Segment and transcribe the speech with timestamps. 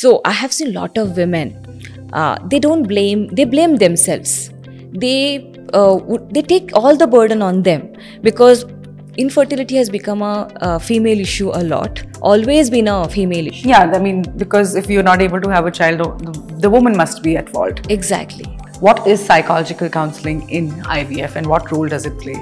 [0.00, 1.48] So I have seen a lot of women.
[2.14, 3.26] Uh, they don't blame.
[3.38, 4.50] They blame themselves.
[5.02, 5.16] They
[5.74, 7.82] uh, they take all the burden on them
[8.22, 8.64] because
[9.24, 10.34] infertility has become a,
[10.68, 12.02] a female issue a lot.
[12.22, 13.68] Always been a female issue.
[13.68, 16.96] Yeah, I mean, because if you're not able to have a child, the, the woman
[16.96, 17.90] must be at fault.
[17.90, 18.46] Exactly.
[18.88, 20.70] What is psychological counseling in
[21.00, 22.38] IVF and what role does it play?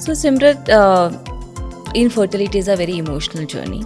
[0.00, 3.84] So, Simrat, uh, infertility is a very emotional journey.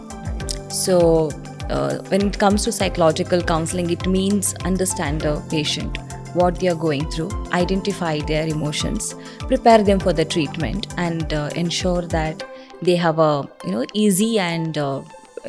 [0.70, 1.30] So,
[1.70, 5.98] uh, when it comes to psychological counseling, it means understand the patient,
[6.34, 11.50] what they are going through, identify their emotions, prepare them for the treatment, and uh,
[11.56, 12.44] ensure that
[12.82, 15.02] they have a you know easy and uh,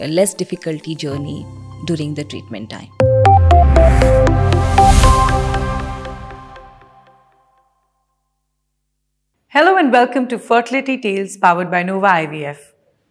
[0.08, 1.46] less difficulty journey
[1.86, 2.90] during the treatment time.
[9.50, 12.58] Hello and welcome to Fertility Tales powered by Nova IVF.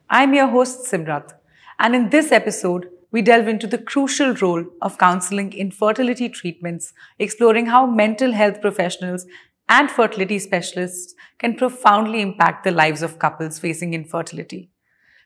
[0.09, 1.33] I'm your host Simrat,
[1.78, 6.92] and in this episode, we delve into the crucial role of counseling in fertility treatments,
[7.19, 9.27] exploring how mental health professionals
[9.69, 14.70] and fertility specialists can profoundly impact the lives of couples facing infertility.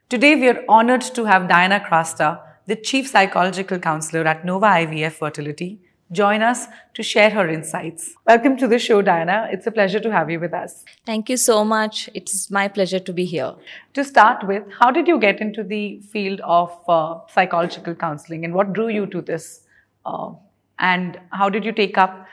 [0.08, 5.12] Today, we are honored to have Diana Crasta, the Chief Psychological Counselor at Nova IVF
[5.12, 8.14] Fertility, join us to share her insights.
[8.26, 9.48] Welcome to the show, Diana.
[9.52, 10.84] It's a pleasure to have you with us.
[11.06, 12.10] Thank you so much.
[12.14, 13.54] It's my pleasure to be here.
[13.94, 18.54] To start with, how did you get into the field of uh, psychological counseling and
[18.54, 19.60] what drew you to this?
[20.04, 20.32] Uh,
[20.78, 22.26] and how did you take up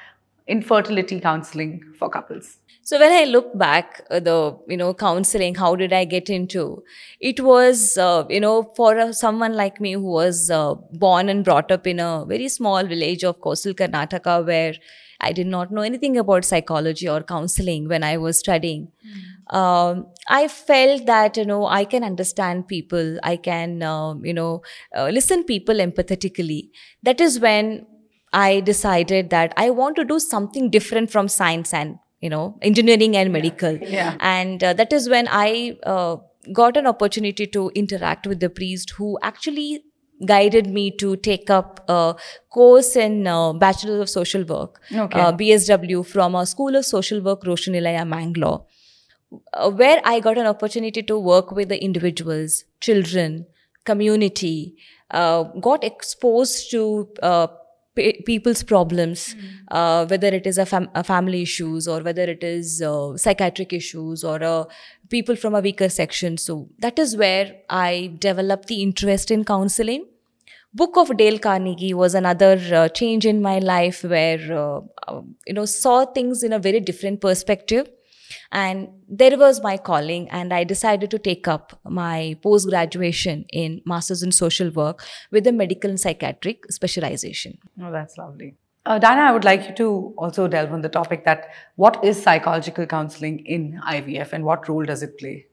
[0.48, 2.58] infertility counseling for couples?
[2.84, 6.84] So when I look back, uh, the you know counseling, how did I get into?
[7.20, 11.44] It was uh, you know for uh, someone like me who was uh, born and
[11.44, 14.76] brought up in a very small village of coastal Karnataka, where
[15.20, 18.88] I did not know anything about psychology or counseling when I was studying.
[19.50, 24.62] Um, I felt that you know I can understand people, I can um, you know
[24.96, 26.70] uh, listen people empathetically.
[27.04, 27.86] That is when
[28.34, 33.16] I decided that I want to do something different from science and you know engineering
[33.16, 34.16] and medical Yeah.
[34.20, 36.18] and uh, that is when i uh,
[36.52, 39.84] got an opportunity to interact with the priest who actually
[40.26, 42.16] guided me to take up a
[42.50, 45.20] course in uh, bachelor of social work Okay.
[45.20, 48.66] uh, bsw from a school of social work Roshni Nilaya mangalore
[49.54, 53.46] uh, where I got an opportunity to work with the individuals, children,
[53.84, 54.76] community,
[55.12, 57.10] uh, got exposed to
[57.98, 59.36] pe- people's problems,
[59.70, 63.74] uh, whether it is a, fam- a family issues or whether it is uh, psychiatric
[63.74, 64.64] issues or uh,
[65.10, 66.38] people from a weaker section.
[66.38, 70.06] So that is where I developed the interest in counseling.
[70.74, 74.82] Book of Dale Carnegie was another uh, change in my life where uh,
[75.48, 77.90] you know saw things in a very different perspective
[78.52, 83.82] and there was my calling and i decided to take up my post graduation in
[83.86, 88.56] masters in social work with a medical and psychiatric specialization Oh, that's lovely.
[88.86, 92.22] Uh, Diana, I would like you to also delve on the topic that what is
[92.24, 95.46] psychological counseling in IVF and what role does it play?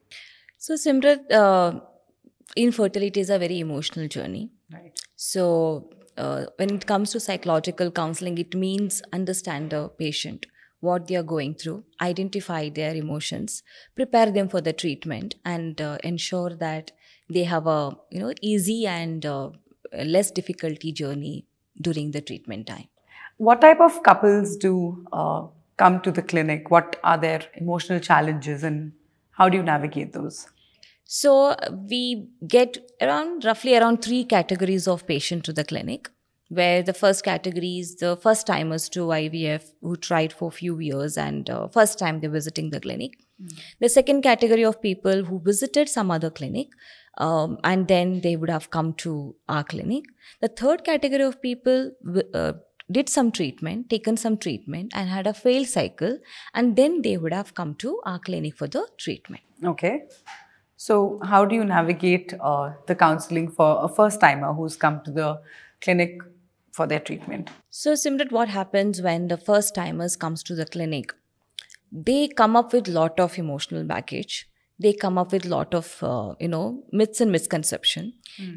[0.59, 1.81] so simrat uh,
[2.57, 4.99] infertility is a very emotional journey Right.
[5.17, 10.47] so uh, when it comes to psychological counseling it means understand the patient
[10.89, 11.79] what they are going through
[12.09, 13.63] identify their emotions
[14.01, 16.93] prepare them for the treatment and uh, ensure that
[17.29, 17.81] they have a
[18.11, 19.51] you know easy and uh,
[20.17, 21.47] less difficulty journey
[21.81, 22.89] during the treatment time
[23.37, 24.73] What type of couples do
[25.13, 25.47] uh,
[25.77, 26.71] come to the clinic?
[26.71, 28.93] What are their emotional challenges and
[29.33, 30.47] how do you navigate those?
[31.05, 36.11] So uh, we get around roughly around three categories of patient to the clinic.
[36.49, 40.79] Where the first category is the first timers to IVF who tried for a few
[40.79, 43.19] years and uh, first time they're visiting the clinic.
[43.81, 46.69] The second category of people who visited some other clinic
[47.19, 50.05] um, and then they would have come to our clinic.
[50.41, 51.93] The third category of people
[52.35, 52.53] uh,
[52.91, 56.19] did some treatment, taken some treatment, and had a failed cycle,
[56.53, 59.43] and then they would have come to our clinic for the treatment.
[59.65, 60.03] Okay.
[60.77, 65.11] So, how do you navigate uh, the counseling for a first timer who's come to
[65.11, 65.41] the
[65.81, 66.21] clinic
[66.77, 67.51] for their treatment?
[67.71, 71.15] So, Simrat, what happens when the first timers comes to the clinic?
[71.93, 74.49] They come up with lot of emotional baggage.
[74.85, 78.15] They come up with lot of uh, you know myths and misconception.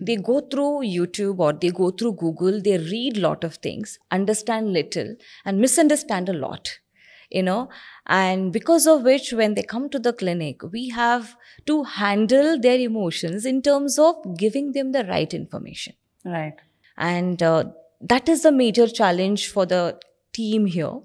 [0.08, 2.60] They go through YouTube or they go through Google.
[2.68, 5.16] They read lot of things, understand little,
[5.46, 6.72] and misunderstand a lot.
[7.30, 7.70] You know,
[8.08, 11.36] and because of which, when they come to the clinic, we have
[11.66, 15.94] to handle their emotions in terms of giving them the right information
[16.24, 16.56] Right.
[16.98, 17.66] and uh,
[18.02, 19.98] that is the major challenge for the
[20.34, 21.00] team here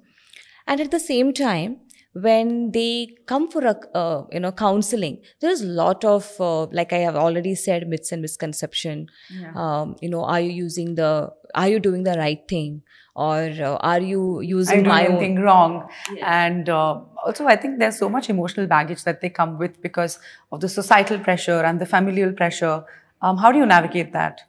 [0.67, 1.77] and at the same time
[2.15, 6.93] when they come for a uh, you know counseling there's a lot of uh, like
[6.93, 9.53] i have already said myths and misconception Yeah.
[9.57, 12.83] um, you know are you using the are you doing the right thing
[13.15, 13.39] or
[13.71, 15.87] uh, are you using my own anything wrong.
[16.23, 20.19] And uh, also, I think there's so much emotional baggage that they come with because
[20.51, 22.85] of the societal pressure and the familial pressure.
[23.21, 24.41] Um, how do you navigate that?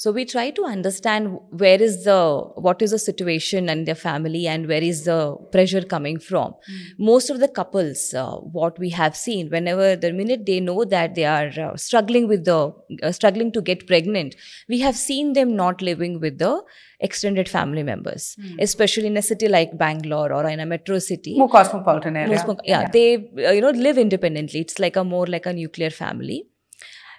[0.00, 2.18] So we try to understand where is the
[2.66, 6.52] what is the situation and their family and where is the pressure coming from.
[6.98, 11.16] Most of the couples, uh, what we have seen, whenever the minute they know that
[11.16, 12.58] they are uh, struggling with the
[13.02, 14.36] uh, struggling to get pregnant,
[14.68, 16.52] we have seen them not living with the
[17.00, 21.34] extended family members, especially in a city like Bangalore or in a metro city.
[21.36, 22.28] More cosmopolitan area.
[22.28, 24.60] Most co- yeah, they uh, you know live independently.
[24.60, 26.38] It's like a more like a nuclear family.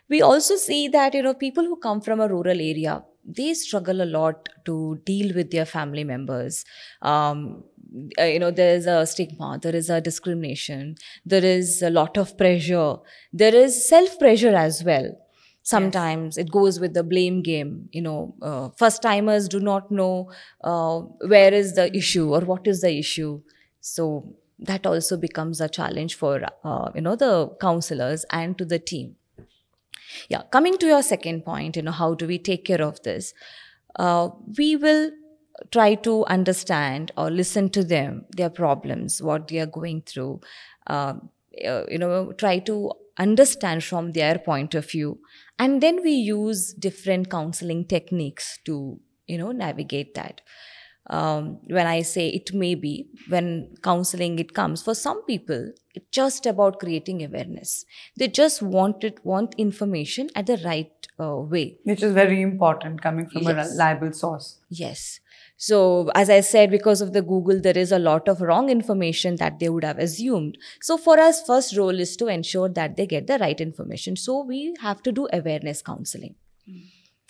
[0.09, 4.01] We also see that you know people who come from a rural area they struggle
[4.01, 6.65] a lot to deal with their family members.
[7.03, 7.63] Um,
[8.19, 10.95] uh, you know there is a stigma, there is a discrimination,
[11.25, 12.95] there is a lot of pressure,
[13.33, 15.11] there is self pressure as well.
[15.63, 17.89] Sometimes it goes with the blame game.
[17.91, 20.31] You know, uh, first timers do not know
[20.63, 23.41] uh, where is the issue or what is the issue.
[23.81, 28.79] So that also becomes a challenge for uh, you know the counselors and to the
[28.79, 29.15] team.
[30.29, 33.33] Yeah, coming to your second point, you know, how do we take care of this?
[33.95, 35.11] Uh, we will
[35.71, 40.41] try to understand or listen to them, their problems, what they are going through.
[40.88, 41.29] Um,
[41.67, 45.19] uh, you know, try to understand from their point of view,
[45.57, 50.41] and then we use different counseling techniques to you know navigate that
[51.09, 56.06] um, when I say it may be, when counseling it comes, for some people, it's
[56.11, 57.85] just about creating awareness.
[58.15, 61.77] They just want it, want information at the right uh, way.
[61.83, 64.59] Which is very important coming from a reliable source.
[64.69, 65.19] Yes.
[65.57, 69.35] So, as I said, because of the Google, there is a lot of wrong information
[69.38, 70.57] that they would have assumed.
[70.81, 74.15] So, for us, first role is to ensure that they get the right information.
[74.15, 76.35] So, we have to do awareness counseling.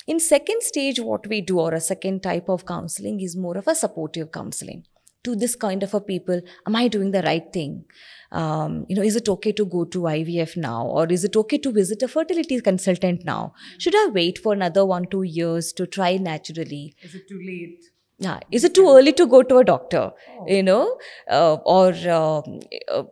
[0.08, 3.68] In second stage, what we do, or a second type of counseling, is more of
[3.68, 4.86] a supportive counseling
[5.24, 6.42] to this kind of a people.
[6.66, 7.86] Am I doing the right thing?
[8.32, 11.58] Um, you know, is it okay to go to IVF now, or is it okay
[11.60, 13.54] to visit a fertility consultant now?
[13.78, 16.96] Should I wait for another one two years to try naturally?
[17.02, 17.84] Is it too late?
[18.22, 20.12] Yeah, is it too early to go to a doctor?
[20.46, 20.98] You know,
[21.30, 22.60] uh, or um,
[22.90, 23.04] uh,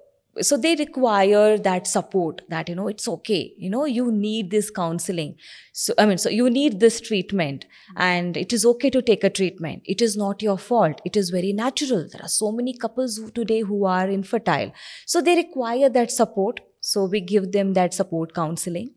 [0.42, 3.54] so they require that support that you know it's okay.
[3.57, 5.36] You know you need this counseling.
[5.74, 9.30] So i mean so you need this treatment and it is okay to take a
[9.30, 9.84] treatment.
[9.86, 11.01] It is not your fault.
[11.06, 12.07] It is very natural.
[12.12, 14.72] There are so many couples who, today who are infertile.
[15.06, 16.62] So they require that support.
[16.81, 18.94] So we give them that support counseling.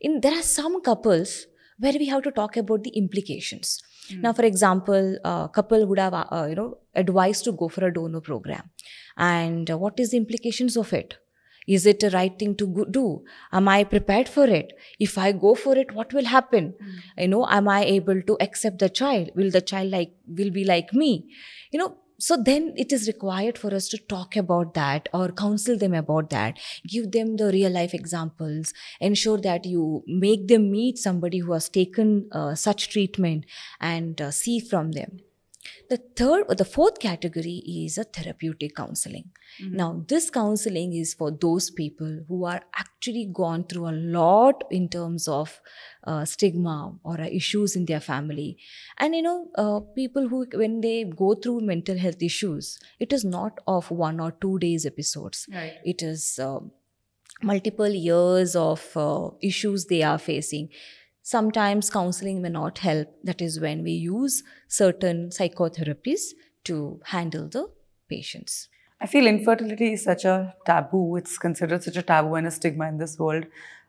[0.00, 1.46] In there are some couples
[1.78, 3.82] where we have to talk about the implications
[4.14, 7.92] now for example a couple would have uh, you know advised to go for a
[7.92, 8.70] donor program.
[9.16, 11.16] And uh, what is the implications of it?
[11.66, 13.24] Is it the right thing to do?
[13.52, 14.72] Am i prepared for it?
[15.00, 16.74] If i go for it what will happen?
[17.18, 19.30] You know am i able to accept the child?
[19.34, 21.28] Will the child like will be like me?
[21.72, 25.76] You know so then it is required for us to talk about that or counsel
[25.76, 26.58] them about that.
[26.86, 28.72] Give them the real life examples.
[29.00, 33.44] Ensure that you make them meet somebody who has taken uh, such treatment
[33.80, 35.20] and uh, see from them
[35.88, 39.30] the third or the fourth category is a therapeutic counseling.
[39.60, 44.88] Now, this counseling is for those people who are actually gone through a lot in
[44.88, 45.60] terms of
[46.04, 48.58] uh, stigma or uh, issues in their family.
[48.98, 53.24] And you know, uh, people who, when they go through mental health issues, it is
[53.24, 55.46] not of one or two days episodes.
[55.52, 55.74] Right.
[55.84, 56.60] It is uh,
[57.42, 60.68] multiple years of uh, issues they are facing.
[61.28, 63.08] Sometimes counseling may not help.
[63.24, 66.20] That is when we use certain psychotherapies
[66.62, 67.66] to handle the
[68.08, 68.68] patients.
[69.00, 71.16] I feel infertility is such a taboo.
[71.16, 73.44] It's considered such a taboo and a stigma in this world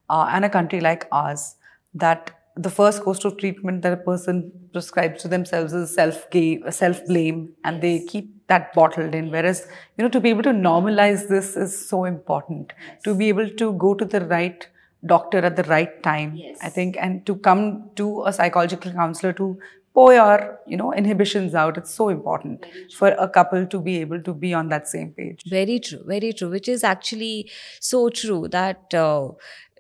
[0.10, 1.58] uh, and a country like ours
[1.94, 6.26] that the first course of treatment that a person prescribes to themselves is self
[6.72, 9.30] self blame, and they keep that bottled in.
[9.30, 12.74] Whereas, you know, to be able to normalize this is so important.
[13.04, 14.68] To be able to go to the right
[15.06, 19.60] doctor at the right time, I think, and to come to a psychological counselor to
[19.94, 21.78] pour your, you know, inhibitions out.
[21.78, 25.42] It's so important for a couple to be able to be on that same page.
[25.48, 27.50] Very true, very true, which is actually
[27.80, 29.30] so true that uh,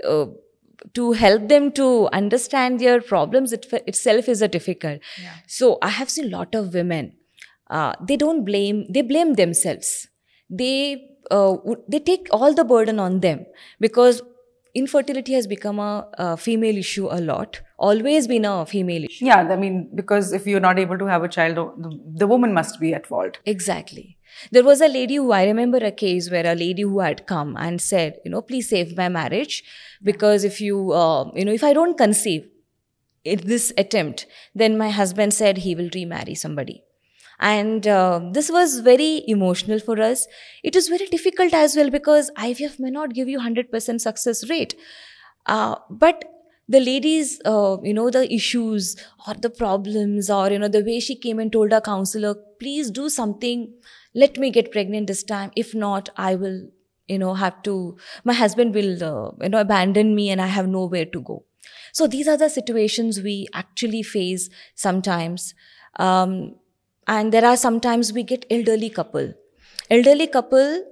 [0.03, 0.25] uh,
[0.93, 4.99] to help them to understand their problems it, itself is a difficult.
[5.21, 5.33] yeah.
[5.47, 7.13] So I have seen a lot of women.
[7.69, 8.85] Uh, they don't blame.
[8.89, 10.07] They blame themselves.
[10.49, 11.57] They uh,
[11.87, 13.45] they take all the burden on them
[13.79, 14.21] because
[14.77, 17.61] infertility has become a, a female issue a lot.
[17.77, 19.25] Always been a female issue.
[19.25, 22.53] Yeah, I mean, because if you're not able to have a child, the, the woman
[22.53, 23.39] must be at fault.
[23.45, 24.17] Exactly.
[24.51, 27.55] There was a lady who I remember a case where a lady who had come
[27.57, 29.63] and said, you know, please save my marriage
[30.03, 32.47] because if you, uh, you know, if I don't conceive,
[33.27, 36.83] in this attempt, then my husband said he will remarry somebody.
[37.39, 40.27] And uh, this was very emotional for us.
[40.63, 44.75] It was very difficult as well because IVF may not give you 100% success rate.
[45.45, 46.25] Uh, but
[46.67, 48.95] the ladies, uh, you know, the issues
[49.27, 52.91] or the problems, or, you know, the way she came and told her counselor, please
[52.91, 53.73] do something.
[54.13, 55.51] Let me get pregnant this time.
[55.55, 56.67] If not, I will,
[57.07, 60.67] you know, have to, my husband will, uh, you know, abandon me and I have
[60.67, 61.45] nowhere to go.
[61.93, 65.53] So these are the situations we actually face sometimes.
[65.95, 66.55] Um,
[67.07, 69.33] and there are sometimes we get elderly couple.
[69.89, 70.83] Elderly couple,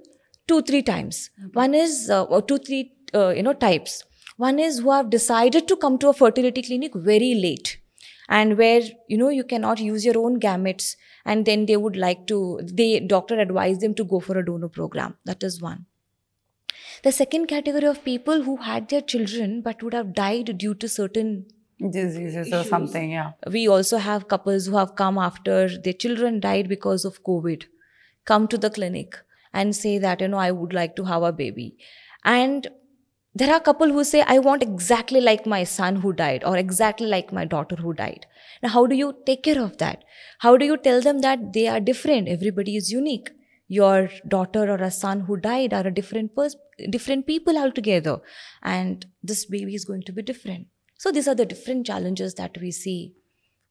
[0.48, 1.30] two, three times.
[1.52, 4.04] One is, uh, two, three, uh, you know, types
[4.36, 7.78] one is who have decided to come to a fertility clinic very late
[8.28, 10.94] and where you know you cannot use your own gametes
[11.24, 14.68] and then they would like to the doctor advised them to go for a donor
[14.68, 15.86] program that is one
[17.02, 20.88] the second category of people who had their children but would have died due to
[20.88, 21.46] certain
[21.78, 23.32] diseases or something yeah.
[23.50, 27.64] We also have couples who have come after their children died because of covid
[28.24, 29.18] come to the clinic
[29.52, 31.76] and say that you know i would like to have a baby.
[32.24, 32.68] And
[33.34, 37.06] there are couple who say i want exactly like my son who died or exactly
[37.06, 38.26] like my daughter who died.
[38.62, 40.04] Now how do you take care of that?
[40.38, 42.28] How do you tell them that they are different?
[42.28, 43.32] Everybody is unique.
[43.68, 46.56] Your daughter or a son who died are a different pers-
[46.88, 48.18] different people altogether.
[48.62, 52.56] And this baby is going to be different so these are the different challenges that
[52.60, 53.14] we see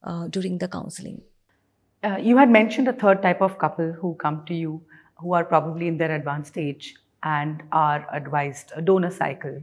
[0.04, 1.22] uh, during the counseling
[2.04, 4.82] uh, you had mentioned a third type of couple who come to you
[5.18, 9.62] who are probably in their advanced stage and are advised a donor cycle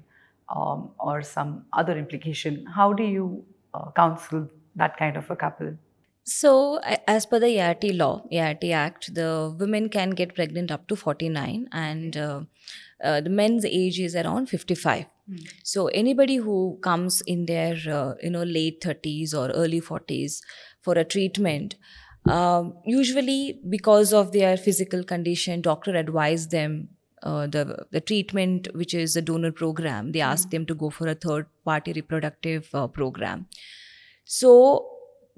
[0.48, 2.66] um, or some other implication.
[2.66, 5.74] How do you uh, counsel that kind of a couple?
[6.24, 6.78] So,
[7.08, 11.68] as per the ART law, ART Act, the women can get pregnant up to 49
[11.72, 12.40] and uh,
[13.02, 15.06] uh, the men's age is around 55.
[15.30, 15.48] Mm.
[15.62, 20.40] So, anybody who comes in their uh, you know late 30s or early 40s
[20.80, 21.76] for a treatment,
[22.28, 26.88] um, usually because of their physical condition, doctor advise them
[27.22, 30.56] uh, the the treatment, which is a donor program, they ask mm-hmm.
[30.56, 33.46] them to go for a third party reproductive uh, program.
[34.24, 34.88] So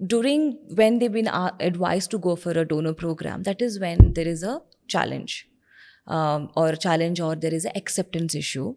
[0.07, 4.15] during when they've been uh, advised to go for a donor program, that is when
[4.15, 5.49] there is a challenge,
[6.07, 8.75] um, or a challenge, or there is an acceptance issue.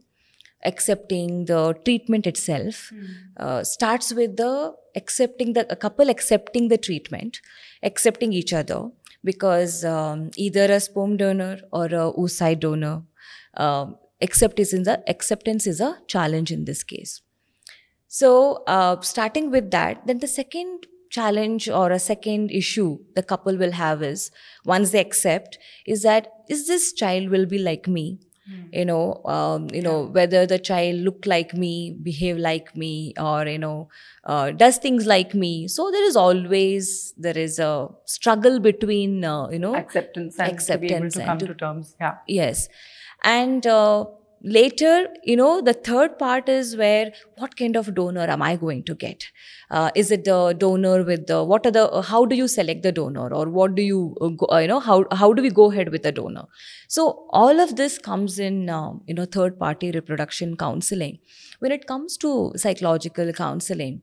[0.70, 3.66] Accepting the treatment itself mm.
[3.66, 7.40] starts with the accepting the a couple accepting the treatment,
[7.84, 8.90] accepting each other,
[9.24, 13.04] because um, either a sperm donor or a oocyte donor
[13.56, 17.22] um, acceptance is a acceptance is a challenge in this case.
[18.08, 23.58] So uh, starting with that, then the second challenge or a second issue the couple
[23.58, 24.30] will have is
[24.66, 28.70] once they accept is that is this child will be like me Mm.
[28.72, 29.82] you know um, you yeah.
[29.82, 33.90] know whether the child look like me behave like me or you know
[34.24, 39.50] uh, does things like me so there is always there is a struggle between uh,
[39.50, 42.70] you know acceptance and acceptance to be able to come to, to terms yeah yes
[43.24, 44.06] and uh,
[44.42, 48.84] later you know the third part is where what kind of donor am i going
[48.84, 49.26] to get?
[49.72, 52.84] Uh, is it the donor with the what are the uh, how do you select
[52.84, 53.34] the donor?
[53.34, 55.90] Or what do you uh, go, uh, you know how how do we go ahead
[55.90, 56.46] with the donor?
[56.88, 61.20] So all of this comes in um, you know third party reproduction counseling.
[61.60, 64.02] When it comes to psychological counseling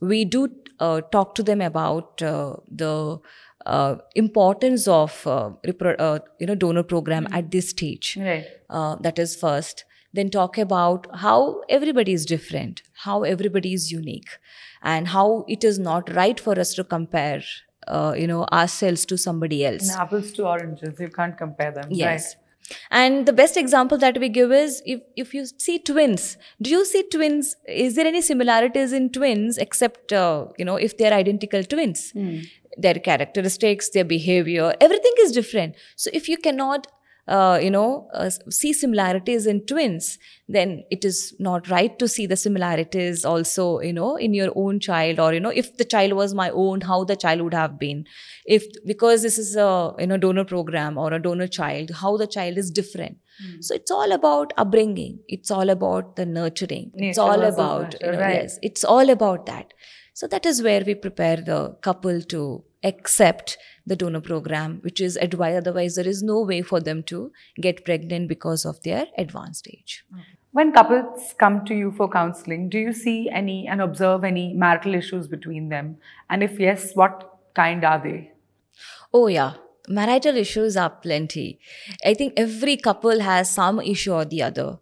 [0.00, 0.48] we do
[0.80, 3.18] uh, talk to them about uh, the
[3.66, 7.34] uh, importance of uh, repro- uh, you know donor program mm-hmm.
[7.34, 8.16] at this stage.
[8.20, 8.46] Right.
[8.70, 9.84] Uh, that is first.
[10.12, 14.30] Then talk about how everybody is different, how everybody is unique,
[14.82, 17.42] and how it is not right for us to compare.
[17.86, 19.88] Uh, you know ourselves to somebody else.
[19.88, 21.84] And apples to oranges, you can't compare them.
[21.90, 22.34] Yes.
[22.34, 22.45] Right?
[22.90, 26.84] And the best example that we give is if, if you see twins, do you
[26.84, 27.56] see twins?
[27.66, 32.12] Is there any similarities in twins except, uh, you know, if they're identical twins?
[32.12, 32.46] Mm
[32.76, 35.74] their characteristics, their behavior, everything is different.
[35.96, 36.86] So if you cannot
[37.28, 40.18] uh, you know, uh, see similarities in twins,
[40.48, 44.78] then it is not right to see the similarities also, you know, in your own
[44.78, 47.78] child or, you know, if the child was my own, how the child would have
[47.80, 48.04] been.
[48.44, 52.28] If, because this is a, you know, donor program or a donor child, how the
[52.28, 53.18] child is different.
[53.44, 53.64] Mm.
[53.64, 55.18] So it's all about upbringing.
[55.26, 56.92] It's all about the nurturing.
[56.94, 58.34] Nature it's all about, you know, right.
[58.42, 59.72] yes, it's all about that.
[60.14, 65.16] So that is where we prepare the couple to accept the donor program, which is
[65.16, 65.58] advised.
[65.58, 70.04] Otherwise, there is no way for them to get pregnant because of their advanced age.
[70.52, 74.94] When couples come to you for counseling, do you see any and observe any marital
[74.94, 75.98] issues between them?
[76.30, 78.32] And if yes, what kind are they?
[79.12, 79.54] Oh, yeah.
[79.88, 81.60] Marital issues are plenty.
[82.04, 84.78] I think every couple has some issue or the other.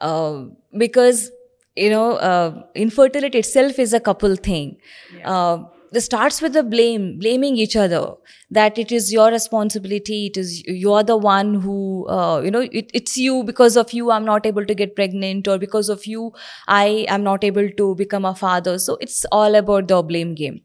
[0.00, 0.46] Uh,
[0.76, 1.30] because
[1.78, 4.78] you know, uh, infertility itself is a couple thing.
[5.24, 5.58] Uh,
[5.92, 8.14] this starts with the blame, blaming each other
[8.50, 10.26] that it is your responsibility.
[10.26, 14.10] It is you're the one who, uh, you know, it, it's you because of you
[14.10, 16.32] I'm not able to get pregnant, or because of you
[16.66, 18.78] I am not able to become a father.
[18.78, 20.60] So it's all about the blame game.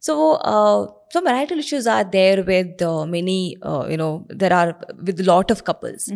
[0.00, 4.76] So, uh, so marital issues are there with uh, many, uh, you know, there are
[5.00, 6.08] with a lot of couples.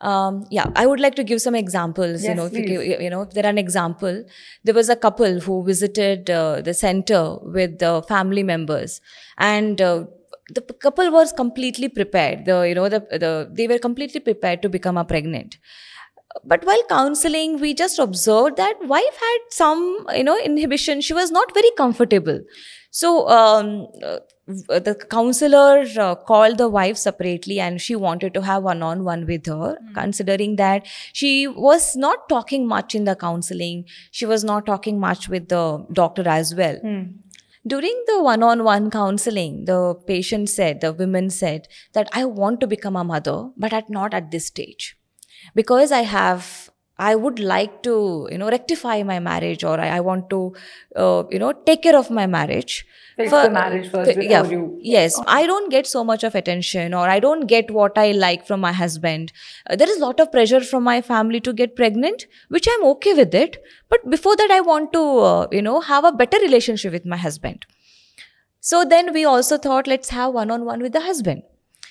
[0.00, 2.22] Um, yeah, I would like to give some examples.
[2.22, 4.24] you Yes, know, if you, give- you know, if there are an example.
[4.64, 9.00] There was a couple who visited uh, the center with the family members,
[9.38, 10.04] and uh,
[10.52, 12.44] the couple was completely prepared.
[12.44, 15.56] The you know the the they were completely prepared to become a pregnant
[16.44, 21.30] but while counseling we just observed that wife had some you know inhibition she was
[21.30, 22.40] not very comfortable
[23.00, 23.68] so um,
[24.04, 24.18] uh,
[24.88, 29.26] the counselor uh, called the wife separately and she wanted to have one on one
[29.26, 33.84] with her considering that she was not talking much in the counseling.
[34.10, 36.78] She was not talking much with the doctor as well.
[37.66, 42.60] During the one on one counseling, the patient said, the women said that I want
[42.60, 44.98] to become a mother, but at not at this stage.
[45.54, 50.00] Because I have, I would like to, you know, rectify my marriage or I, I
[50.00, 50.54] want to,
[50.94, 52.86] uh, you know, take care of my marriage.
[53.16, 56.94] Fix the marriage first fi- before you- Yes, I don't get so much of attention
[56.94, 59.32] or I don't get what I like from my husband.
[59.68, 62.84] Uh, there is a lot of pressure from my family to get pregnant, which I'm
[62.92, 63.56] okay with it.
[63.88, 67.16] But before that, I want to, uh, you know, have a better relationship with my
[67.16, 67.66] husband.
[68.60, 71.42] So then we also thought, let's have one on one with the husband.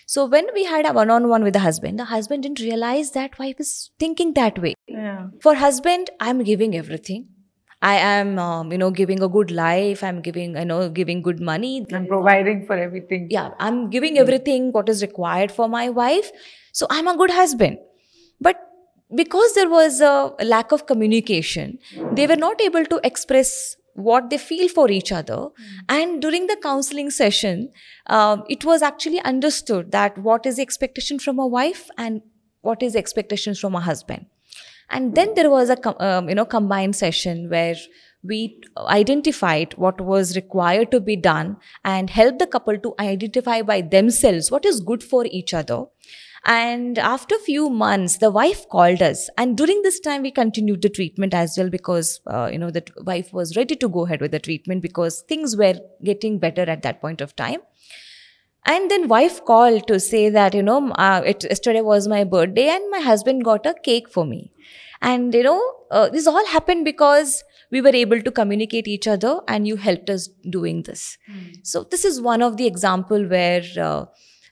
[0.05, 3.11] So when we had a one on one with the husband, the husband didn't realize
[3.11, 4.73] that wife is thinking that way.
[4.87, 5.27] Yeah.
[5.41, 7.29] For husband, I'm giving everything.
[7.81, 10.03] I am, um, you know, giving a good life.
[10.03, 11.85] I'm giving, you know, giving good money.
[11.91, 13.27] I'm providing for everything.
[13.29, 16.31] Yeah, I'm giving everything what is required for my wife.
[16.71, 17.79] So I'm a good husband.
[18.39, 18.55] But
[19.13, 21.79] because there was a lack of communication,
[22.13, 25.47] they were not able to express what they feel for each other.
[25.87, 27.69] And during the counseling session,
[28.07, 32.21] um, it was actually understood that what is the expectation from a wife and
[32.61, 34.25] what is the expectations from a husband.
[34.89, 37.75] And then there was a com- um, you know combined session where
[38.23, 43.81] we identified what was required to be done and helped the couple to identify by
[43.81, 45.85] themselves what is good for each other
[46.45, 50.81] and after a few months the wife called us and during this time we continued
[50.81, 54.19] the treatment as well because uh, you know the wife was ready to go ahead
[54.19, 57.59] with the treatment because things were getting better at that point of time
[58.65, 62.69] and then wife called to say that, you know, uh, it, yesterday was my birthday
[62.69, 64.53] and my husband got a cake for me.
[65.01, 69.41] And, you know, uh, this all happened because we were able to communicate each other
[69.49, 71.17] and you helped us doing this.
[71.63, 73.61] So this is one of the example where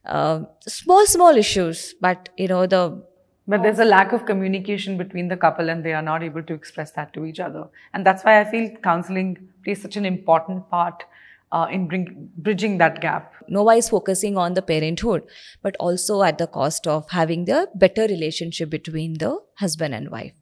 [0.05, 3.03] uh, small, small issues, but, you know, the
[3.47, 6.53] But there's a lack of communication between the couple and they are not able to
[6.53, 7.67] express that to each other.
[7.93, 11.03] And that's why I feel counseling plays such an important part
[11.51, 13.33] uh, in bring, bridging that gap.
[13.47, 15.23] Nova is focusing on the parenthood,
[15.61, 20.33] but also at the cost of having the better relationship between the husband and wife.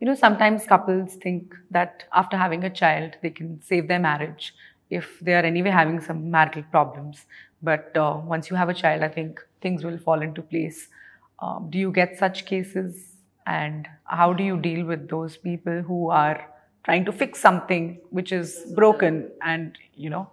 [0.00, 4.54] You know, sometimes couples think that after having a child, they can save their marriage
[4.88, 7.26] if they are anyway having some marital problems.
[7.62, 10.88] But uh, once you have a child, I think things will fall into place.
[11.40, 13.16] Um, do you get such cases?
[13.46, 16.46] And how do you deal with those people who are
[16.84, 20.30] trying to fix something which is broken and, you know,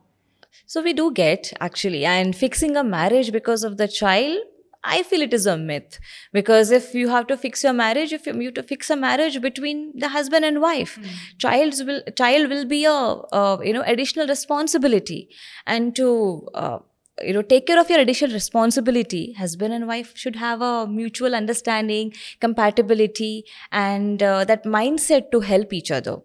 [0.65, 4.37] So we do get actually, and fixing a marriage because of the child,
[4.83, 5.99] I feel it is a myth.
[6.33, 8.95] Because if you have to fix your marriage, if you you have to fix a
[8.95, 10.97] marriage between the husband and wife,
[11.37, 15.29] child's will child will be a, a you know additional responsibility,
[15.65, 16.79] and to uh,
[17.21, 19.33] you know take care of your additional responsibility.
[19.33, 25.73] Husband and wife should have a mutual understanding compatibility and uh, that mindset to help
[25.73, 26.17] each other.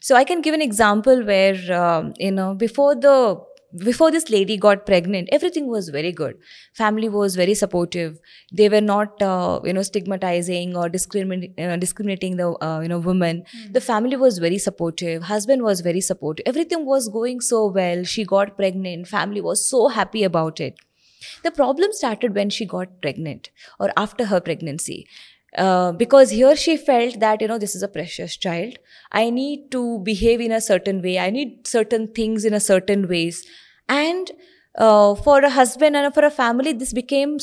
[0.00, 3.18] So i can give an example where um, you know before the
[3.76, 6.36] before this lady got pregnant everything was very good.
[6.74, 8.18] Family was very supportive.
[8.52, 12.98] They were not uh, you know stigmatizing or discriminating uh, discriminating the uh, you know
[12.98, 13.44] woman.
[13.70, 15.24] The family was very supportive.
[15.24, 16.44] Husband was very supportive.
[16.46, 18.04] Everything was going so well.
[18.04, 19.08] She got pregnant.
[19.08, 20.78] Family was so happy about it.
[21.42, 25.06] The problem started when she got pregnant or after her pregnancy.
[25.56, 28.78] Uh, because here she felt that you know this is a precious child.
[29.12, 31.18] I need to behave in a certain way.
[31.18, 33.46] I need certain things in a certain ways
[33.88, 34.30] and
[34.76, 37.38] uh, for a husband and for a family this became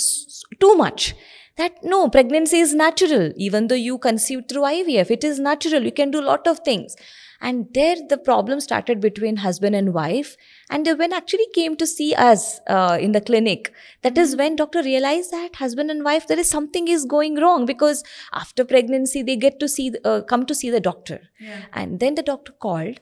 [0.60, 1.16] too much.
[1.58, 5.92] That no pregnancy is natural even though you conceive through ivf it is natural you
[5.92, 6.96] can do a lot of things.
[7.44, 10.38] And there the problem started between husband and wife
[10.70, 13.74] and when actually came to see us uh, in the clinic
[14.04, 17.66] that is when doctor realized that husband and wife there is something is going wrong
[17.66, 21.20] because after pregnancy they get to see uh, come to see the doctor.
[21.40, 21.62] Yeah.
[21.74, 23.00] and then the doctor called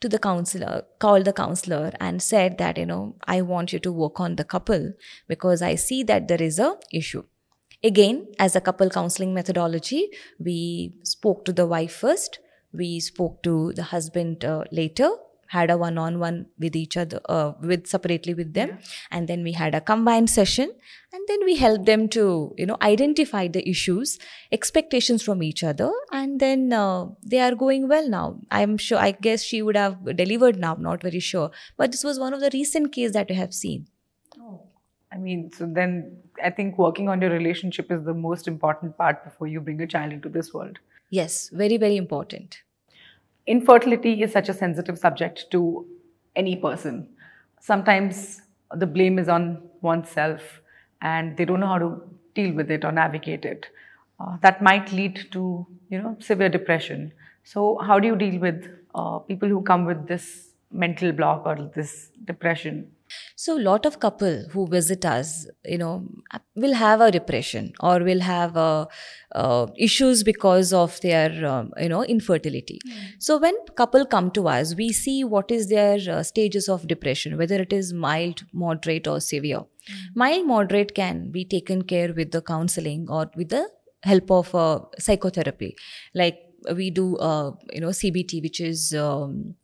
[0.00, 3.92] to the counselor called the counselor and said that you know i want you to
[3.92, 4.92] work on the couple
[5.28, 7.24] because i see that there is a issue.
[7.84, 12.40] Again as a couple counseling methodology we spoke to the wife first
[12.72, 15.10] we spoke to the husband uh, later
[15.48, 18.78] had a one on one with each other uh, with separately with them.
[19.10, 20.72] And then we had a combined session.
[21.12, 24.18] And then we helped them to you know identify the issues
[24.52, 25.90] expectations from each other.
[26.12, 28.40] And then uh, they are going well now.
[28.50, 30.74] I'm sure i guess she would have delivered now.
[30.74, 31.50] Not very sure.
[31.76, 33.86] But this was one of the recent case that we have seen.
[35.12, 39.24] I mean, so then I think working on your relationship is the most important part
[39.24, 40.78] before you bring a child into this world.
[41.10, 42.62] yes very very important
[43.46, 45.86] Infertility is such a sensitive subject to
[46.34, 47.08] any person.
[47.60, 48.42] Sometimes
[48.74, 50.60] the blame is on oneself
[51.00, 52.02] and they don't know how to
[52.34, 53.66] deal with it or navigate it.
[54.18, 57.12] Uh, that might lead to, you know, severe depression.
[57.44, 61.70] So, how do you deal with uh, people who come with this mental block or
[61.74, 62.90] this depression?
[63.36, 66.08] So, a lot of couple who visit us, you know,
[66.54, 68.86] will have a depression or will have uh,
[69.34, 72.80] uh, issues because of their, um, you know, infertility.
[73.18, 77.36] So, when couple come to us, we see what is their uh, stages of depression,
[77.36, 79.64] whether it is mild, moderate, or severe.
[80.14, 83.68] Mild, moderate can be taken care with the counseling or with the
[84.02, 85.76] help of uh, psychotherapy,
[86.14, 86.38] like
[86.74, 88.92] we do, uh, you know, CBT, which is.
[88.94, 89.54] Um,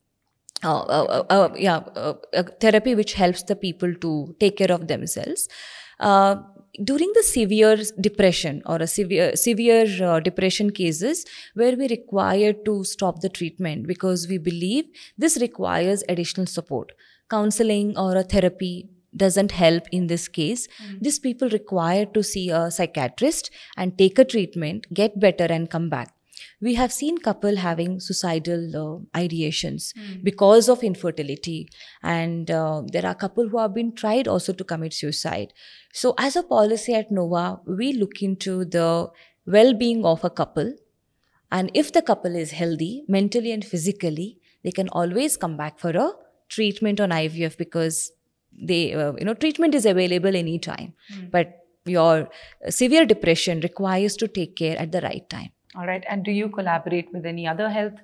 [0.64, 5.48] uh, uh, yeah, uh, uh, therapy which helps the people to take care of themselves.
[5.98, 6.36] Uh,
[6.84, 12.82] during the severe depression or a severe severe uh, depression cases where we require to
[12.84, 14.86] stop the treatment because we believe
[15.18, 16.92] this requires additional support.
[17.28, 20.66] Counseling or a therapy doesn't help in this case.
[21.00, 25.90] These people require to see a psychiatrist and take a treatment get better and come
[25.90, 26.14] back
[26.60, 31.68] we have seen couple having suicidal uh, ideations because of infertility.
[32.02, 35.52] And uh, there are couple who have been tried also to commit suicide.
[35.92, 39.10] So as a policy at nova we look into the
[39.46, 40.74] well-being of a couple.
[41.50, 45.90] And if the couple is healthy mentally and physically they can always come back for
[45.90, 46.12] a
[46.48, 48.12] treatment on ivf because
[48.70, 50.94] they uh, you know treatment is available anytime.
[51.30, 52.28] But your
[52.68, 56.04] severe depression requires to take care at the right time All right.
[56.08, 57.94] And do you collaborate with any other health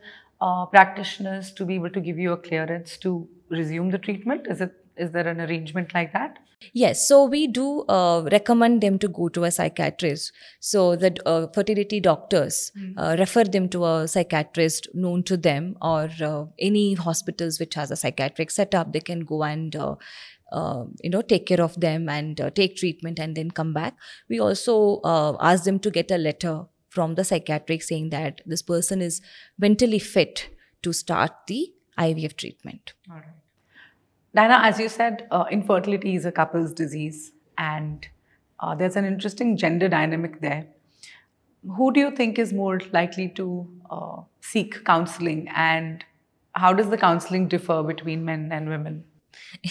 [0.41, 4.47] uh, practitioners to be able to give you a clearance to resume the treatment?
[4.49, 6.39] Is it is there an arrangement like that?
[6.73, 10.33] Yes, so we do uh, recommend them to go to a psychiatrist.
[10.59, 16.11] So the uh, fertility doctors uh, refer them to a psychiatrist known to them, or
[16.21, 18.93] uh, any hospitals which has a psychiatric setup.
[18.93, 19.95] They can go and uh,
[20.51, 23.95] uh, you know take care of them and uh, take treatment and then come back.
[24.29, 28.63] We also uh, ask them to get a letter from the psychiatric saying that this
[28.63, 29.21] person is
[29.59, 30.49] mentally fit
[30.83, 32.93] to start the IVF treatment.
[33.11, 33.25] All right.
[34.35, 38.07] Diana, as you said, uh, infertility is a couple's disease, and
[38.61, 40.67] uh, there's an interesting gender dynamic there.
[41.77, 46.05] Who do you think is more likely to uh, seek counseling, and
[46.53, 49.05] how does the counseling differ between men and women?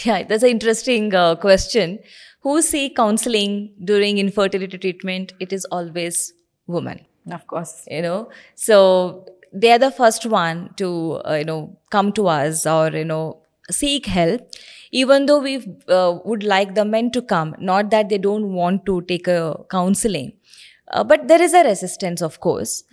[0.03, 1.99] Yeah, that's an interesting uh, question.
[2.41, 5.33] Who seek counseling during infertility treatment?
[5.39, 6.33] It is always
[6.67, 7.05] women.
[7.31, 7.85] Of course.
[7.89, 12.65] You know, so they are the first one to uh, you know come to us
[12.65, 14.41] or you know seek help.
[14.91, 15.57] Even though we
[15.89, 19.57] uh, would like the men to come, not that they don't want to take a
[19.69, 20.31] counseling,
[20.91, 22.83] uh, but there is a resistance, of course.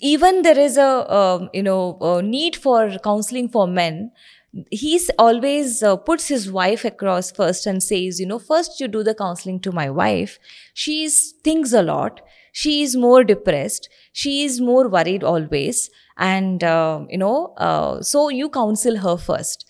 [0.00, 4.10] Even there is a um, you know a need for counseling for men
[4.70, 9.02] he's always uh, puts his wife across first and says you know first you do
[9.02, 10.38] the counseling to my wife
[10.74, 11.08] she
[11.42, 12.20] thinks a lot
[12.52, 13.88] she is more depressed.
[14.12, 15.90] She is more worried always.
[16.18, 19.64] And uh, you know uh, so you counsel her first.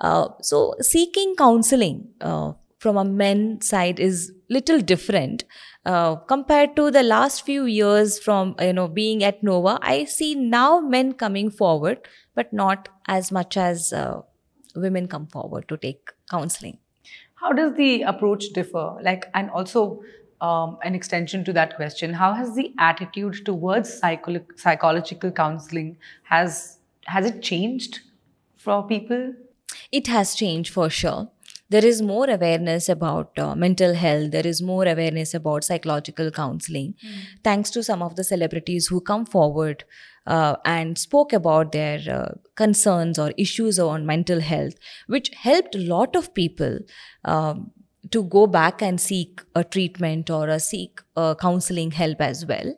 [0.00, 5.44] Uh, so seeking counseling uh, from a men side is little different.
[5.86, 10.34] Uh, compared to the last few years from you know being at nova i see
[10.34, 11.98] now men coming forward
[12.34, 14.22] but not as much as uh,
[14.74, 16.78] women come forward to take counseling.
[17.36, 18.96] How does the approach differ?
[19.02, 20.00] Like, and also
[20.46, 25.96] um, an extension to that question: How has the attitude towards psycholo- psychological counseling
[26.34, 28.00] has has it changed
[28.56, 29.32] for people?
[29.98, 31.28] it has changed for sure.
[31.70, 34.30] There is more awareness about uh, mental health.
[34.32, 36.94] There is more awareness about psychological counseling.
[37.42, 39.84] Thanks to some of the celebrities who come forward
[40.26, 44.74] uh, and spoke about their uh, concerns or issues on mental health,
[45.06, 46.78] which helped a lot of people
[47.24, 47.70] um,
[48.10, 52.74] to go back and seek a treatment or a seek uh, counseling help as well.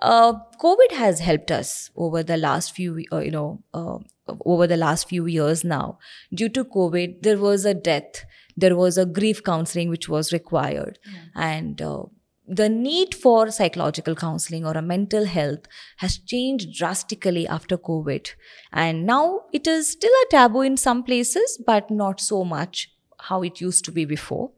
[0.00, 3.98] Uh, COVID has helped us over the last few, uh, you know, uh,
[4.44, 5.98] over the last few years now.
[6.34, 8.24] Due to COVID, there was a death,
[8.56, 10.98] there was a grief counseling which was required,
[11.34, 12.02] and uh,
[12.46, 15.66] the need for psychological counseling or a mental health
[15.98, 18.30] has changed drastically after COVID.
[18.72, 22.91] And now it is still a taboo in some places, but not so much
[23.28, 24.50] how it used to be before.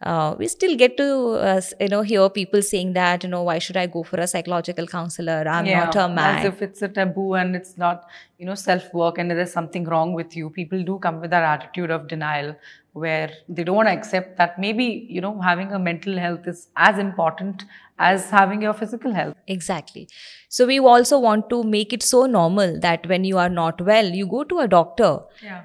[0.00, 3.58] Uh, we still get to uh, you know hear people saying that you know why
[3.58, 5.44] should I go for a psychological counselor?
[5.48, 6.36] I'm not a man.
[6.38, 8.04] As if it's a taboo and it's not,
[8.38, 10.50] you know, self work and there's something wrong with you.
[10.50, 12.54] People do come with that attitude of denial
[12.92, 16.68] where they don't want to accept that maybe, you know, having a mental health is
[16.76, 17.64] as important
[17.98, 19.34] as having your physical health.
[19.48, 20.08] Exactly.
[20.48, 24.08] So we also want to make it so normal that when you are not well,
[24.08, 25.20] you go to a doctor.
[25.42, 25.62] Yeah.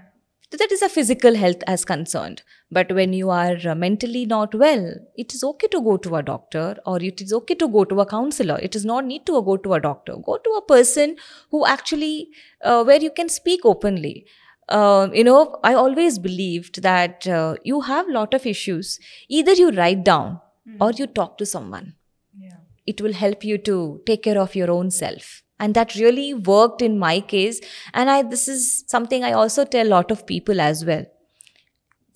[0.60, 2.44] That is a physical health as concerned.
[2.72, 6.24] But when you are uh, mentally not well, it is okay to go to a
[6.24, 8.60] doctor or it is okay to go to a counselor.
[8.62, 10.16] It is not need to go to a doctor.
[10.16, 11.16] Go to a person
[11.50, 12.30] who actually,
[12.64, 14.26] uh, where you can speak openly.
[14.70, 19.00] Uh, you know, I always believed that uh, you have lot of issues.
[19.30, 20.40] Either you write down
[20.80, 21.96] or you talk to someone
[22.40, 22.58] Yeah.
[22.86, 26.82] it will help you to take care of your own self and that really worked
[26.82, 27.60] in my case
[27.94, 31.06] and i this is something i also tell a lot of people as well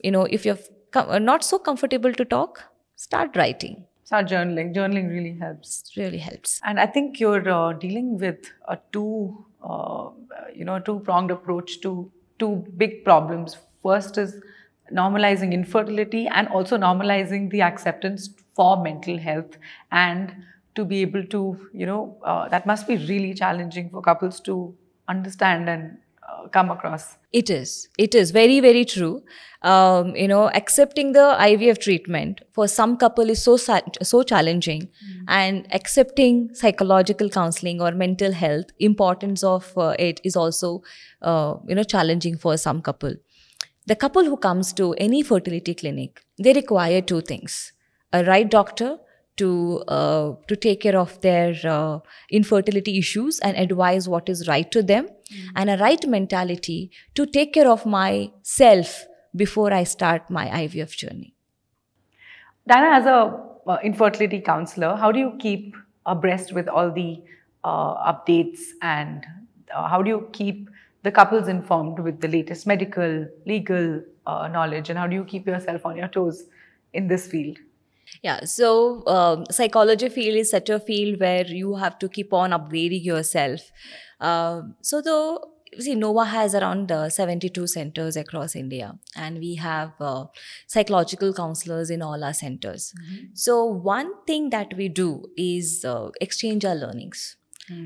[0.04, 0.60] you know if you're
[0.95, 2.63] uh, not so comfortable to talk
[2.95, 4.73] start writing Start journaling.
[4.73, 5.84] Journaling really helps.
[5.91, 10.12] it really helps And I think you're uh, dealing with a two, uh,
[10.56, 13.58] you know, two pronged approach to two big problems.
[13.84, 14.41] First is
[14.93, 19.58] normalizing infertility and also normalizing the acceptance for mental health
[19.91, 20.34] and
[20.78, 24.74] to be able to, you know, uh, that must be really challenging for couples to
[25.10, 25.98] understand and
[26.30, 27.18] uh, come across.
[27.32, 27.90] It is.
[27.98, 29.24] It is very, very true.
[29.62, 34.90] Um, you know, accepting the IVF treatment for some couple is so so challenging,
[35.28, 40.84] and accepting psychological counseling or mental health importance of uh, it is also
[41.22, 43.16] uh, you know challenging for some couple.
[43.88, 47.74] The couple who comes to any fertility clinic, they require two things:
[48.13, 48.98] a right doctor
[49.38, 52.00] to uh, to take care of their uh,
[52.32, 55.08] infertility issues and advise what is right to them
[55.56, 61.34] and a right mentality to take care of myself before i start my ivf journey
[62.67, 67.21] Diana, as a uh, infertility counselor, how do you keep abreast with all the
[67.63, 69.26] uh, updates and
[69.73, 70.69] uh, how do you keep
[71.04, 75.47] the couples informed with the latest medical, legal uh, knowledge, and how do you keep
[75.47, 76.45] yourself on your toes
[76.93, 77.58] in this field?
[78.24, 82.52] Yeah so um, psychology field is such a field where you have to keep on
[82.52, 83.72] upgrading yourself.
[84.20, 85.39] Um, so the
[85.80, 90.26] see nova has around uh, 72 centers across india and we have uh,
[90.65, 92.93] psychological counselors in all our centers.
[93.34, 97.38] So one thing that we do is uh, exchange our learnings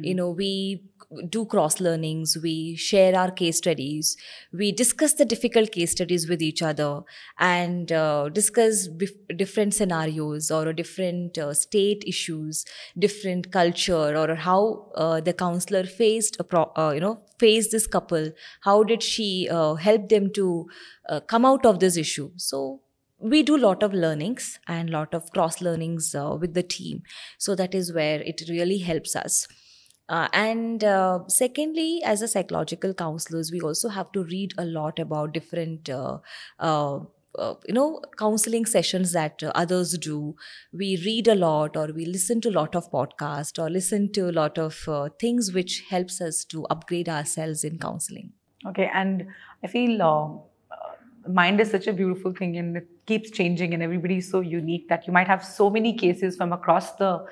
[0.02, 0.84] you know we
[1.30, 4.16] do cross learnings we share our case studies
[4.54, 7.02] we discuss the difficult case studies with each other
[7.40, 8.88] and uh, discuss
[9.36, 12.66] different scenarios or different uh, state issues
[12.98, 17.88] different culture or how uh, the counselor faced a pro- uh, you know faced this
[17.88, 20.68] couple how did she uh, help them to
[21.10, 22.32] uh, come out of this issue.
[22.38, 22.82] So
[23.20, 27.04] we do a lot of learnings and lot of cross learnings with the team.
[27.38, 29.48] So that is where it really helps us
[30.12, 35.00] uh, and uh, secondly, as a psychological counselors, we also have to read a lot
[35.00, 36.18] about different, uh,
[36.60, 37.00] uh,
[37.40, 40.36] uh, you know, counseling sessions that uh, others do.
[40.74, 44.30] We read a lot, or we listen to a lot of podcasts, or listen to
[44.30, 48.34] a lot of uh, things which helps us to upgrade ourselves in counseling.
[48.68, 49.28] Okay, and
[49.64, 54.18] I feel uh, mind is such a beautiful thing and it keeps changing, and everybody
[54.18, 57.26] is so unique that you might have so many cases from across the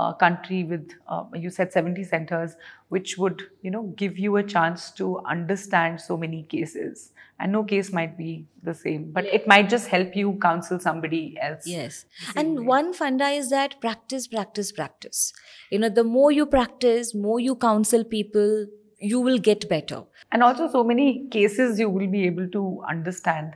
[0.00, 2.56] uh, country with uh, you said 70 centers
[2.96, 7.04] which would you know give you a chance to understand so many cases
[7.40, 8.28] and no case might be
[8.68, 12.04] the same but it might just help you counsel somebody else Yes.
[12.42, 12.66] And way.
[12.74, 15.32] one funda is that practice, practice, practice.
[15.70, 18.66] You know, the more you practice, more you counsel people,
[18.98, 20.02] you will get better.
[20.32, 21.04] and also so many
[21.34, 23.52] cases you will be able to understand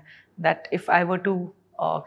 [0.47, 1.33] that if i were to
[1.87, 2.01] uh,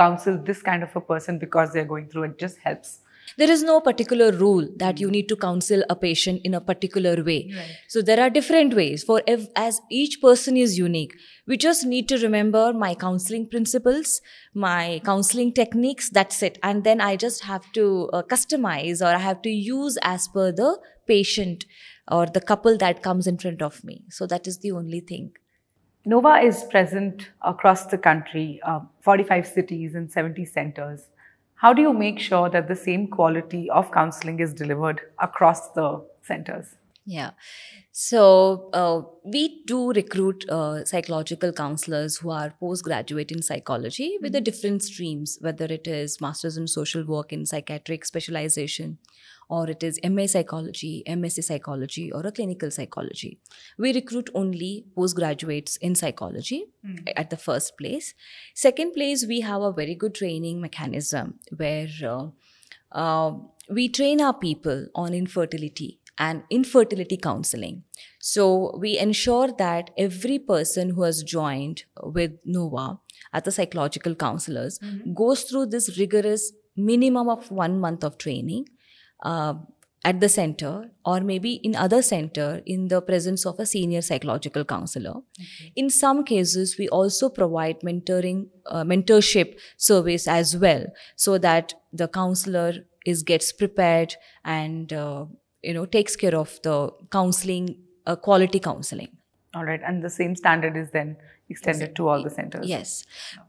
[0.00, 2.98] counsel this kind of a person because they're going through it just helps
[3.38, 7.22] there is no particular rule that you need to counsel a patient in a particular
[7.22, 7.50] way.
[7.54, 7.76] Right.
[7.88, 9.04] so there are different ways.
[9.04, 11.14] For ev- as each person is unique
[11.46, 14.20] we just need to remember my counseling principles
[14.54, 16.58] my counseling techniques that's it.
[16.62, 20.52] And then i just have to uh, customize or i have to use as per
[20.52, 21.64] the patient
[22.10, 24.02] or the couple that comes in front of me.
[24.10, 25.32] So that is the only thing.
[26.04, 31.02] Nova is present across the country, uh, 45 cities and 70 centers.
[31.60, 36.02] How do you make sure that the same quality of counseling is delivered across the
[36.22, 36.76] centers?
[37.04, 37.32] Yeah.
[37.92, 44.40] So uh, we do recruit uh, psychological counselors who are postgraduate in psychology with the
[44.40, 48.98] different streams, whether it is masters in social work in psychiatric specialization,
[49.50, 53.38] or it is MA psychology, MSc psychology, or a clinical psychology.
[53.76, 56.66] We recruit only postgraduates in psychology
[57.16, 58.14] at the first place.
[58.54, 62.28] Second place, we have a very good training mechanism where uh,
[62.92, 63.32] uh,
[63.68, 67.82] we train our people on infertility and infertility counseling.
[68.20, 73.00] So we ensure that every person who has joined with NOVA
[73.32, 74.78] as the psychological counselors
[75.14, 78.66] goes through this rigorous minimum of one month of training
[79.22, 79.54] uh,
[80.04, 84.64] at the center or maybe in other center in the presence of a senior psychological
[84.64, 85.16] counselor.
[85.76, 92.08] In some cases we also provide mentoring uh, mentorship service as well so that the
[92.08, 92.72] counselor
[93.04, 95.26] is gets prepared and uh,
[95.62, 99.08] you know takes care of the counseling uh, quality counseling.
[99.54, 101.16] All right, and the same standard is then
[101.50, 102.66] extended to all the centers.
[102.66, 103.04] Yes.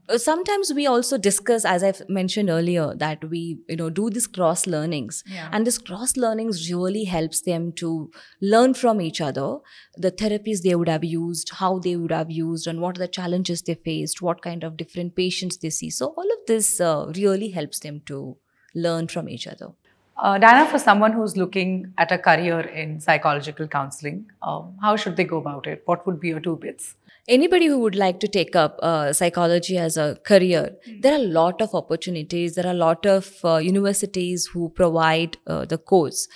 [0.08, 4.26] Uh, Sometimes we also discuss, as I've mentioned earlier, that we, you know, do this
[4.26, 5.22] cross learnings.
[5.26, 5.48] Yeah.
[5.52, 8.10] And this cross learnings really helps them to
[8.40, 9.58] learn from each other,
[9.96, 13.08] the therapies they would have used, how they would have used, and what are the
[13.08, 15.90] challenges they faced, what kind of different patients they see.
[15.90, 18.36] So all of this uh, really helps them to
[18.74, 19.68] learn from each other.
[20.16, 25.16] Uh, Diana, for someone who's looking at a career in psychological counseling, um, how should
[25.16, 25.82] they go about it?
[25.86, 26.94] What would be your two bits?
[27.28, 31.28] Anybody who would like to take up uh, psychology as a career there are a
[31.40, 32.54] lot of opportunities.
[32.54, 36.28] There are a lot of uh, universities who provide uh, the course.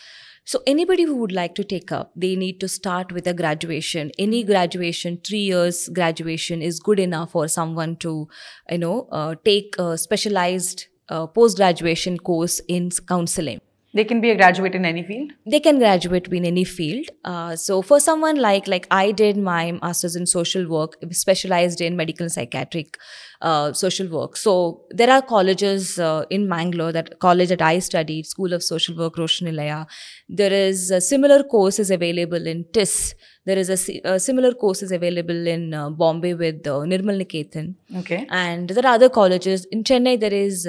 [0.44, 4.12] So anybody who would like to take up they need to start with a graduation.
[4.18, 8.28] Any graduation 3 years graduation is good enough for someone to
[8.70, 13.60] you know uh, take a specialized uh, post graduation course in counseling
[13.98, 15.32] They can be a graduate in any field.
[15.54, 17.06] they can graduate in any field.
[17.32, 21.96] Uh, so for someone like like i did my masters in social work specialized in
[22.00, 22.98] medical and psychiatric
[23.48, 24.36] uh, social work.
[24.42, 24.54] So
[25.02, 29.16] there are colleges uh, in mangalore that college that i studied school of social work
[29.24, 29.80] Roshni Nilaya.
[30.42, 32.94] There is uh, similar courses available in TISS
[33.48, 37.66] there is a, si- uh, similar courses available in uh, bombay with uh, nirmal niketan
[38.00, 38.26] Okay.
[38.44, 39.66] and there are other colleges.
[39.76, 40.66] In chennai there is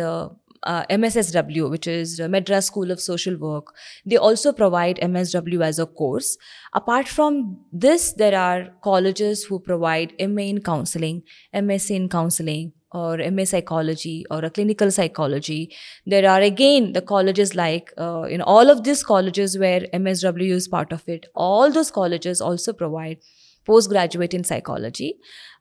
[0.72, 3.74] uh, mssw which is madras school of social work
[4.06, 6.38] they also provide msw as a course.
[6.74, 11.22] Apart from this there are colleges who provide ma in counseling
[11.54, 15.76] msc in counseling or ma psychology or a clinical psychology.
[16.06, 20.68] There are again the colleges like uh, in all of these colleges where msw is
[20.68, 23.18] part of it all those colleges also provide
[23.66, 25.16] postgraduate in psychology.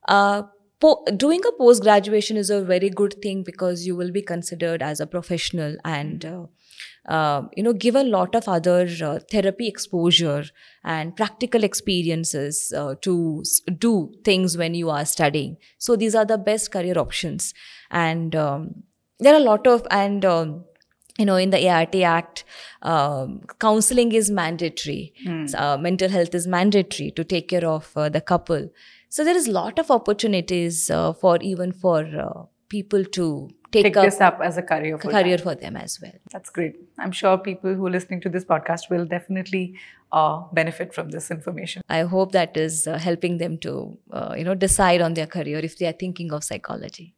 [0.09, 0.43] Uh,
[0.81, 4.83] po- doing a post graduation is a very good thing because you will be considered
[4.83, 6.47] as a professional and uh,
[7.09, 10.45] uh, you know give a lot of other uh, therapy exposure
[10.85, 15.57] and practical experiences uh, to s- do things when you are studying.
[15.79, 17.55] So these are the best career options.
[17.91, 18.83] And um,
[19.21, 20.65] there are a lot of and um,
[21.19, 22.45] you know in the ART Act
[22.83, 25.15] um, counseling is mandatory.
[25.55, 28.69] Uh, mental health is mandatory to take care of uh, the couple
[29.17, 33.85] so there is a lot of opportunities uh, for even for uh, people to take,
[33.85, 34.99] Take up this up as a career.
[34.99, 36.77] for career for them as well That's great.
[36.99, 39.79] I'm sure people who are listening to this podcast will definitely
[40.13, 41.83] uh, benefit from this information.
[41.89, 43.73] i hope that is uh, helping them to
[44.13, 47.13] uh, you know decide on their career if they are thinking of psychology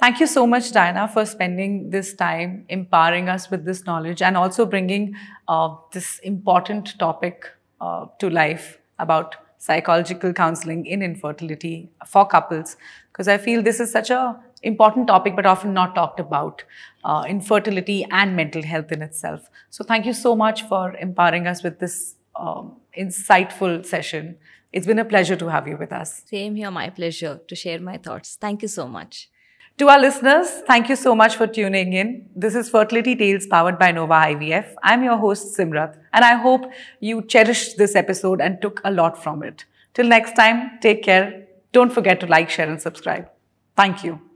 [0.00, 4.36] Thank you so much, Diana, for spending this time empowering us with this knowledge and
[4.36, 5.16] also bringing
[5.48, 7.48] uh, this important topic
[7.80, 12.76] uh, to life about psychological counseling in infertility for couples.
[13.12, 16.64] Because I feel this is such a important topic, but often not talked about
[17.04, 19.48] uh, infertility and mental health in itself.
[19.70, 24.36] So thank you so much for empowering us with this um, insightful session.
[24.72, 26.22] It's been a pleasure to have you with us.
[26.26, 29.30] same here my pleasure to share my thoughts thank you so much
[29.78, 32.28] To our listeners, thank you so much for tuning in.
[32.34, 34.74] This is Fertility Tales powered by Nova IVF.
[34.82, 36.64] I'm your host Simrat, and I hope
[36.98, 39.66] you cherished this episode and took a lot from it.
[39.94, 41.46] Till next time, take care.
[41.70, 43.28] Don't forget to like, share, and subscribe.
[43.76, 44.27] Thank you.